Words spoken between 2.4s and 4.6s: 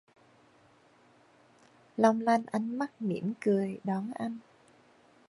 ánh mắt mỉm cười...đón anh.